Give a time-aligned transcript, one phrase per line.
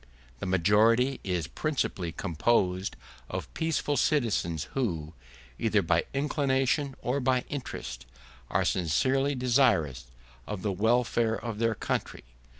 [0.39, 2.95] The majority is principally composed
[3.29, 5.13] of peaceful citizens who,
[5.59, 8.07] either by inclination or by interest,
[8.49, 10.05] are sincerely desirous
[10.47, 12.23] of the welfare of their country.